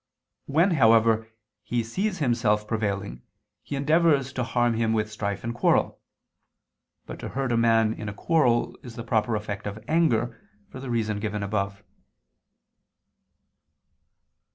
[0.47, 1.27] When, however,
[1.61, 3.21] he sees himself prevailing,
[3.61, 6.01] he endeavors to harm him with strife and quarrel.
[7.05, 10.41] But to hurt a man in a quarrel is the proper effect of anger,
[10.71, 11.83] for the reason given above.